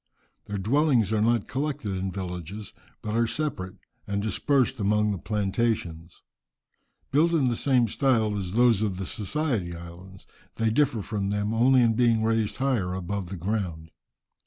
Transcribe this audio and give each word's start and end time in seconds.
Their 0.45 0.57
dwellings 0.57 1.11
are 1.13 1.21
not 1.21 1.47
collected 1.47 1.91
in 1.91 2.09
villages, 2.11 2.73
but 3.03 3.13
are 3.15 3.27
separate 3.27 3.75
and 4.07 4.19
dispersed 4.19 4.79
among 4.79 5.11
the 5.11 5.19
plantations. 5.19 6.23
Built 7.11 7.33
in 7.33 7.49
the 7.49 7.55
same 7.55 7.87
style 7.87 8.35
as 8.35 8.53
those 8.53 8.81
of 8.81 8.97
the 8.97 9.05
Society 9.05 9.75
Isles, 9.75 10.25
they 10.55 10.71
differ 10.71 11.03
from 11.03 11.29
them 11.29 11.53
only 11.53 11.81
in 11.83 11.93
being 11.93 12.23
raised 12.23 12.57
higher 12.57 12.95
above 12.95 13.29
the 13.29 13.37
ground. 13.37 13.91